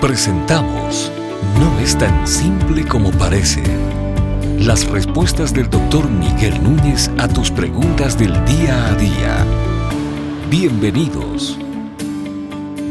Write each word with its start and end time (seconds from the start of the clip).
Presentamos 0.00 1.10
No 1.58 1.80
es 1.80 1.96
tan 1.96 2.28
simple 2.28 2.84
como 2.86 3.10
parece. 3.12 3.62
Las 4.58 4.86
respuestas 4.86 5.54
del 5.54 5.70
doctor 5.70 6.10
Miguel 6.10 6.62
Núñez 6.62 7.10
a 7.16 7.28
tus 7.28 7.50
preguntas 7.50 8.18
del 8.18 8.32
día 8.44 8.88
a 8.88 8.94
día. 8.94 9.46
Bienvenidos. 10.50 11.58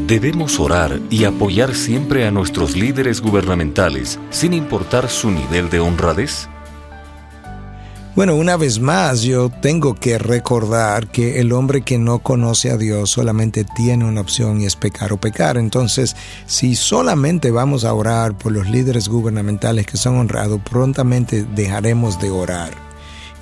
Debemos 0.08 0.58
orar 0.58 0.98
y 1.08 1.24
apoyar 1.24 1.76
siempre 1.76 2.26
a 2.26 2.32
nuestros 2.32 2.76
líderes 2.76 3.20
gubernamentales, 3.20 4.18
sin 4.30 4.52
importar 4.52 5.08
su 5.08 5.30
nivel 5.30 5.70
de 5.70 5.78
honradez. 5.78 6.48
Bueno, 8.16 8.34
una 8.34 8.56
vez 8.56 8.80
más 8.80 9.20
yo 9.20 9.50
tengo 9.50 9.92
que 9.92 10.18
recordar 10.18 11.08
que 11.08 11.38
el 11.38 11.52
hombre 11.52 11.82
que 11.82 11.98
no 11.98 12.20
conoce 12.20 12.70
a 12.70 12.78
Dios 12.78 13.10
solamente 13.10 13.66
tiene 13.76 14.06
una 14.06 14.22
opción 14.22 14.58
y 14.58 14.64
es 14.64 14.74
pecar 14.74 15.12
o 15.12 15.18
pecar. 15.18 15.58
Entonces, 15.58 16.16
si 16.46 16.76
solamente 16.76 17.50
vamos 17.50 17.84
a 17.84 17.92
orar 17.92 18.38
por 18.38 18.52
los 18.52 18.70
líderes 18.70 19.10
gubernamentales 19.10 19.84
que 19.84 19.98
son 19.98 20.16
honrados, 20.16 20.62
prontamente 20.62 21.44
dejaremos 21.44 22.18
de 22.18 22.30
orar. 22.30 22.70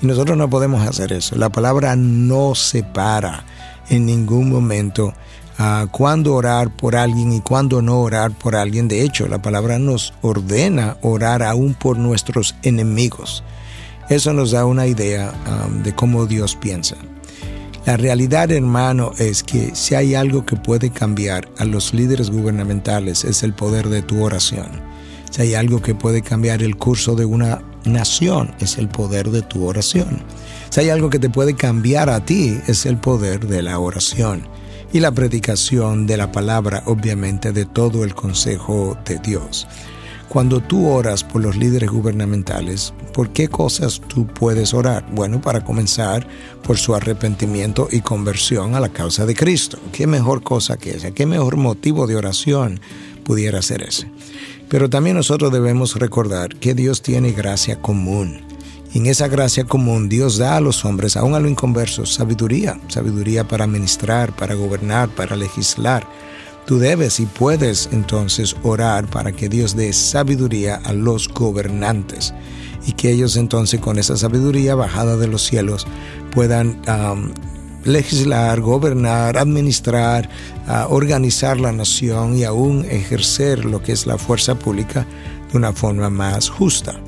Y 0.01 0.07
nosotros 0.07 0.37
no 0.37 0.49
podemos 0.49 0.85
hacer 0.85 1.13
eso. 1.13 1.37
La 1.37 1.47
palabra 1.47 1.95
no 1.95 2.53
separa 2.53 3.45
en 3.89 4.05
ningún 4.05 4.51
momento 4.51 5.13
a 5.57 5.87
cuándo 5.89 6.33
orar 6.33 6.69
por 6.69 6.97
alguien 6.97 7.31
y 7.31 7.39
cuándo 7.39 7.81
no 7.81 8.01
orar 8.01 8.31
por 8.31 8.57
alguien. 8.57 8.89
De 8.89 9.03
hecho, 9.03 9.29
la 9.29 9.41
palabra 9.41 9.79
nos 9.79 10.13
ordena 10.21 10.97
orar 11.01 11.43
aún 11.43 11.75
por 11.75 11.97
nuestros 11.97 12.55
enemigos. 12.61 13.41
Eso 14.09 14.33
nos 14.33 14.51
da 14.51 14.65
una 14.65 14.87
idea 14.87 15.33
um, 15.47 15.81
de 15.83 15.93
cómo 15.93 16.25
Dios 16.25 16.55
piensa. 16.55 16.95
La 17.85 17.97
realidad, 17.97 18.51
hermano, 18.51 19.11
es 19.19 19.43
que 19.43 19.75
si 19.75 19.93
hay 19.93 20.15
algo 20.15 20.45
que 20.45 20.55
puede 20.55 20.89
cambiar 20.89 21.47
a 21.57 21.65
los 21.65 21.93
líderes 21.93 22.31
gubernamentales 22.31 23.23
es 23.23 23.43
el 23.43 23.53
poder 23.53 23.89
de 23.89 24.01
tu 24.01 24.23
oración. 24.23 24.69
Si 25.29 25.41
hay 25.41 25.53
algo 25.53 25.81
que 25.81 25.93
puede 25.93 26.21
cambiar 26.21 26.63
el 26.63 26.77
curso 26.77 27.15
de 27.15 27.25
una 27.25 27.61
nación 27.83 28.55
es 28.59 28.77
el 28.77 28.87
poder 28.87 29.29
de 29.29 29.41
tu 29.41 29.65
oración. 29.65 30.23
Si 30.69 30.79
hay 30.79 30.89
algo 30.89 31.09
que 31.09 31.19
te 31.19 31.29
puede 31.29 31.55
cambiar 31.55 32.09
a 32.09 32.25
ti 32.25 32.59
es 32.67 32.85
el 32.85 32.97
poder 32.97 33.47
de 33.47 33.61
la 33.61 33.77
oración 33.79 34.47
y 34.91 34.99
la 34.99 35.11
predicación 35.11 36.07
de 36.07 36.17
la 36.17 36.31
palabra, 36.31 36.83
obviamente, 36.85 37.51
de 37.51 37.65
todo 37.65 38.03
el 38.03 38.15
consejo 38.15 38.97
de 39.05 39.19
Dios. 39.19 39.67
Cuando 40.29 40.59
tú 40.59 40.89
oras 40.89 41.23
por 41.23 41.41
los 41.41 41.55
líderes 41.55 41.89
gubernamentales, 41.89 42.93
¿por 43.13 43.29
qué 43.31 43.47
cosas 43.47 44.01
tú 44.07 44.27
puedes 44.27 44.73
orar? 44.73 45.05
Bueno, 45.11 45.39
para 45.39 45.63
comenzar, 45.63 46.27
por 46.61 46.77
su 46.77 46.93
arrepentimiento 46.93 47.87
y 47.91 48.01
conversión 48.01 48.75
a 48.75 48.79
la 48.79 48.89
causa 48.89 49.25
de 49.25 49.35
Cristo. 49.35 49.77
¿Qué 49.93 50.07
mejor 50.07 50.43
cosa 50.43 50.77
que 50.77 50.91
esa? 50.91 51.11
¿Qué 51.11 51.25
mejor 51.25 51.55
motivo 51.57 52.07
de 52.07 52.15
oración 52.15 52.81
pudiera 53.23 53.61
ser 53.61 53.83
ese? 53.83 54.09
Pero 54.67 54.89
también 54.89 55.15
nosotros 55.15 55.51
debemos 55.53 55.95
recordar 55.95 56.55
que 56.55 56.73
Dios 56.73 57.01
tiene 57.01 57.31
gracia 57.31 57.81
común. 57.81 58.41
Y 58.93 58.97
en 58.99 59.05
esa 59.05 59.27
gracia 59.27 59.65
común 59.65 60.09
Dios 60.09 60.37
da 60.37 60.57
a 60.57 60.61
los 60.61 60.83
hombres, 60.85 61.15
aún 61.17 61.35
a 61.35 61.39
los 61.39 61.51
inconversos, 61.51 62.13
sabiduría, 62.13 62.79
sabiduría 62.87 63.47
para 63.47 63.67
ministrar, 63.67 64.35
para 64.35 64.55
gobernar, 64.55 65.09
para 65.09 65.35
legislar 65.35 66.07
Tú 66.65 66.79
debes 66.79 67.19
y 67.19 67.27
puedes 67.27 67.89
entonces 67.91 68.55
orar 68.63 69.07
para 69.07 69.31
que 69.31 69.49
Dios 69.49 69.75
dé 69.75 69.93
sabiduría 69.93 70.81
a 70.83 70.93
los 70.93 71.29
gobernantes 71.29 72.33
y 72.87 72.93
que 72.93 73.11
ellos 73.11 73.37
entonces 73.37 73.79
con 73.79 73.99
esa 73.99 74.17
sabiduría 74.17 74.73
bajada 74.73 75.15
de 75.15 75.27
los 75.27 75.43
cielos 75.43 75.85
puedan 76.31 76.81
legislar, 77.83 78.61
gobernar, 78.61 79.37
administrar, 79.37 80.27
ah, 80.67 80.87
organizar 80.89 81.59
la 81.59 81.71
nación 81.71 82.35
y 82.35 82.43
aún 82.43 82.83
ejercer 82.89 83.63
lo 83.63 83.83
que 83.83 83.91
es 83.91 84.07
la 84.07 84.17
fuerza 84.17 84.55
pública 84.55 85.05
de 85.51 85.57
una 85.57 85.71
forma 85.71 86.09
más 86.09 86.49
justa. 86.49 86.99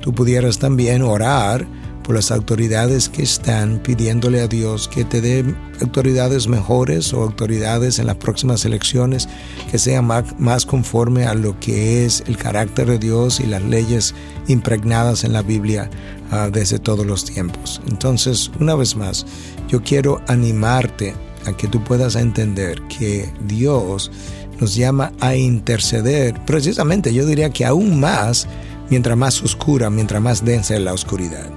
Tú 0.00 0.12
pudieras 0.12 0.58
también 0.58 1.02
orar 1.02 1.66
por 2.06 2.14
las 2.14 2.30
autoridades 2.30 3.08
que 3.08 3.24
están 3.24 3.80
pidiéndole 3.80 4.40
a 4.40 4.46
Dios 4.46 4.86
que 4.86 5.04
te 5.04 5.20
dé 5.20 5.44
autoridades 5.80 6.46
mejores 6.46 7.12
o 7.12 7.20
autoridades 7.20 7.98
en 7.98 8.06
las 8.06 8.14
próximas 8.14 8.64
elecciones 8.64 9.28
que 9.72 9.78
sean 9.78 10.06
más, 10.06 10.66
conforme 10.66 11.24
a 11.24 11.34
lo 11.34 11.58
que 11.58 12.06
es 12.06 12.22
el 12.28 12.36
carácter 12.36 12.86
de 12.86 13.00
Dios 13.00 13.40
y 13.40 13.46
las 13.46 13.62
leyes 13.62 14.14
impregnadas 14.46 15.24
en 15.24 15.32
la 15.32 15.42
Biblia 15.42 15.90
ah, 16.30 16.48
desde 16.50 16.78
todos 16.78 17.04
los 17.04 17.24
tiempos. 17.24 17.82
Entonces, 17.88 18.52
una 18.60 18.76
vez 18.76 18.94
más, 18.94 19.26
yo 19.68 19.82
quiero 19.82 20.22
animarte 20.28 21.12
a 21.44 21.56
que 21.56 21.66
tú 21.66 21.82
puedas 21.82 22.14
entender 22.14 22.80
que 22.82 23.28
Dios 23.48 24.12
nos 24.60 24.76
llama 24.76 25.12
a 25.18 25.34
interceder, 25.34 26.40
precisamente 26.46 27.12
yo 27.12 27.26
diría 27.26 27.50
que 27.50 27.64
aún 27.64 27.98
más, 27.98 28.46
mientras 28.90 29.16
más 29.16 29.42
oscura, 29.42 29.90
mientras 29.90 30.22
más 30.22 30.44
densa 30.44 30.76
es 30.76 30.80
la 30.80 30.92
oscuridad. 30.92 31.50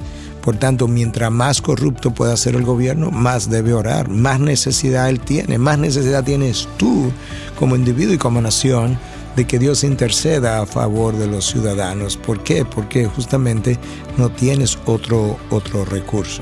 Por 0.44 0.56
tanto, 0.56 0.88
mientras 0.88 1.32
más 1.32 1.62
corrupto 1.62 2.12
pueda 2.12 2.36
ser 2.38 2.56
el 2.56 2.64
gobierno, 2.64 3.12
más 3.12 3.50
debe 3.50 3.74
orar, 3.74 4.10
más 4.10 4.40
necesidad 4.40 5.10
él 5.10 5.20
tiene, 5.20 5.58
más 5.58 5.78
necesidad 5.78 6.24
tienes 6.24 6.68
tú 6.78 7.12
como 7.58 7.76
individuo 7.76 8.14
y 8.14 8.18
como 8.18 8.42
nación 8.42 8.98
de 9.36 9.46
que 9.46 9.60
Dios 9.60 9.84
interceda 9.84 10.62
a 10.62 10.66
favor 10.66 11.16
de 11.16 11.28
los 11.28 11.46
ciudadanos. 11.46 12.18
¿Por 12.18 12.44
qué? 12.44 12.66
Porque 12.66 13.06
justamente 13.06 13.78
no 14.18 14.30
tienes 14.30 14.78
otro, 14.86 15.38
otro 15.50 15.86
recurso. 15.86 16.42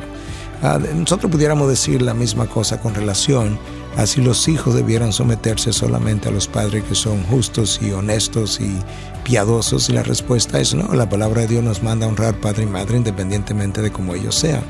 Ah, 0.62 0.80
nosotros 0.96 1.32
pudiéramos 1.32 1.70
decir 1.70 2.02
la 2.02 2.14
misma 2.14 2.48
cosa 2.48 2.80
con 2.80 2.96
relación 2.96 3.60
a 3.98 4.06
si 4.06 4.22
los 4.22 4.48
hijos 4.48 4.76
debieran 4.76 5.12
someterse 5.12 5.74
solamente 5.74 6.30
a 6.30 6.32
los 6.32 6.48
padres 6.48 6.84
que 6.84 6.94
son 6.94 7.24
justos 7.24 7.80
y 7.82 7.92
honestos 7.92 8.62
y 8.62 8.78
piadosos 9.24 9.90
y 9.90 9.94
la 9.94 10.04
respuesta 10.04 10.60
es 10.60 10.76
no, 10.76 10.94
la 10.94 11.10
palabra 11.10 11.42
de 11.42 11.48
Dios 11.48 11.64
nos 11.64 11.82
manda 11.82 12.06
a 12.06 12.10
honrar 12.10 12.40
padre 12.40 12.64
y 12.64 12.68
madre 12.68 12.98
independientemente 12.98 13.82
de 13.82 13.92
cómo 13.92 14.14
ellos 14.14 14.36
sean. 14.36 14.62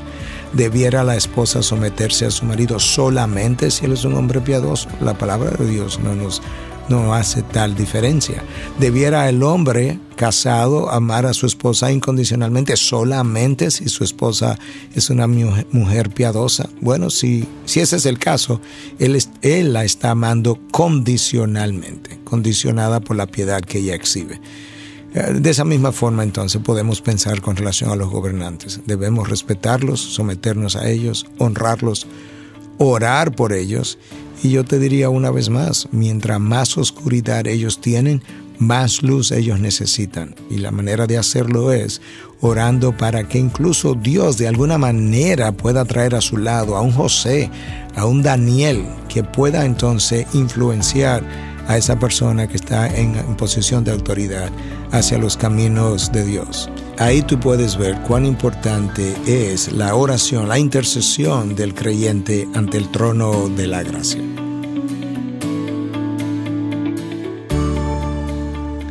¿Debiera 0.54 1.04
la 1.04 1.14
esposa 1.14 1.62
someterse 1.62 2.24
a 2.24 2.30
su 2.30 2.46
marido 2.46 2.78
solamente 2.78 3.70
si 3.70 3.84
él 3.84 3.92
es 3.92 4.04
un 4.04 4.14
hombre 4.14 4.40
piadoso? 4.40 4.88
La 5.00 5.12
palabra 5.12 5.50
de 5.50 5.68
Dios 5.68 6.00
no 6.00 6.14
nos 6.14 6.40
no 6.88 7.14
hace 7.14 7.42
tal 7.42 7.74
diferencia. 7.74 8.42
¿Debiera 8.78 9.28
el 9.28 9.42
hombre 9.42 9.98
casado 10.16 10.90
amar 10.90 11.26
a 11.26 11.34
su 11.34 11.46
esposa 11.46 11.92
incondicionalmente 11.92 12.76
solamente 12.76 13.70
si 13.70 13.88
su 13.88 14.04
esposa 14.04 14.58
es 14.94 15.10
una 15.10 15.26
mujer 15.26 16.10
piadosa? 16.10 16.68
Bueno, 16.80 17.10
si, 17.10 17.46
si 17.64 17.80
ese 17.80 17.96
es 17.96 18.06
el 18.06 18.18
caso, 18.18 18.60
él, 18.98 19.18
él 19.42 19.72
la 19.72 19.84
está 19.84 20.10
amando 20.10 20.58
condicionalmente, 20.70 22.18
condicionada 22.24 23.00
por 23.00 23.16
la 23.16 23.26
piedad 23.26 23.60
que 23.60 23.78
ella 23.78 23.94
exhibe. 23.94 24.40
Eh, 25.14 25.34
de 25.40 25.50
esa 25.50 25.64
misma 25.64 25.92
forma 25.92 26.22
entonces 26.22 26.60
podemos 26.62 27.00
pensar 27.00 27.40
con 27.40 27.56
relación 27.56 27.90
a 27.90 27.96
los 27.96 28.10
gobernantes. 28.10 28.80
Debemos 28.86 29.28
respetarlos, 29.28 30.00
someternos 30.00 30.76
a 30.76 30.88
ellos, 30.88 31.26
honrarlos, 31.38 32.06
orar 32.78 33.34
por 33.34 33.52
ellos 33.52 33.98
y 34.42 34.50
yo 34.50 34.64
te 34.64 34.78
diría 34.78 35.10
una 35.10 35.30
vez 35.30 35.50
más, 35.50 35.88
mientras 35.90 36.38
más 36.38 36.78
oscuridad 36.78 37.46
ellos 37.46 37.80
tienen, 37.80 38.22
más 38.58 39.02
luz 39.02 39.32
ellos 39.32 39.58
necesitan. 39.58 40.34
Y 40.48 40.58
la 40.58 40.70
manera 40.70 41.06
de 41.06 41.18
hacerlo 41.18 41.72
es 41.72 42.00
orando 42.40 42.96
para 42.96 43.26
que 43.26 43.38
incluso 43.38 43.94
Dios 43.94 44.38
de 44.38 44.46
alguna 44.46 44.78
manera 44.78 45.52
pueda 45.52 45.84
traer 45.84 46.14
a 46.14 46.20
su 46.20 46.36
lado 46.36 46.76
a 46.76 46.82
un 46.82 46.92
José, 46.92 47.50
a 47.96 48.04
un 48.06 48.22
Daniel, 48.22 48.84
que 49.08 49.24
pueda 49.24 49.64
entonces 49.64 50.26
influenciar 50.34 51.24
a 51.66 51.76
esa 51.76 51.98
persona 51.98 52.46
que 52.46 52.56
está 52.56 52.88
en, 52.88 53.14
posición 53.36 53.84
de 53.84 53.92
autoridad 53.92 54.50
hacia 54.92 55.18
los 55.18 55.36
caminos 55.36 56.12
de 56.12 56.24
Dios. 56.24 56.70
Ahí 57.00 57.22
tú 57.22 57.38
puedes 57.38 57.76
ver 57.76 58.00
cuán 58.00 58.26
importante 58.26 59.14
es 59.24 59.70
la 59.70 59.94
oración, 59.94 60.48
la 60.48 60.58
intercesión 60.58 61.54
del 61.54 61.72
creyente 61.72 62.48
ante 62.54 62.76
el 62.76 62.88
trono 62.88 63.48
de 63.48 63.68
la 63.68 63.84
gracia. 63.84 64.20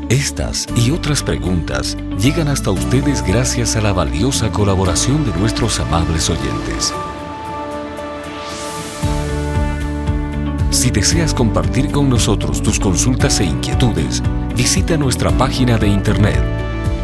Estas 0.08 0.68
y 0.78 0.92
otras 0.92 1.22
preguntas 1.22 1.98
llegan 2.18 2.48
hasta 2.48 2.72
ustedes 2.72 3.22
gracias 3.28 3.76
a 3.76 3.82
la 3.82 3.92
valiosa 3.92 4.54
colaboración 4.54 5.26
de 5.26 5.38
nuestros 5.38 5.78
amables 5.82 6.30
oyentes. 6.30 6.94
Si 10.70 10.92
deseas 10.92 11.34
compartir 11.34 11.92
con 11.92 12.10
nosotros 12.10 12.64
tus 12.64 12.80
consultas 12.80 13.42
e 13.42 13.44
inquietudes, 13.44 14.24
visita 14.56 14.96
nuestra 14.96 15.30
página 15.38 15.78
de 15.78 15.90
internet 15.90 16.67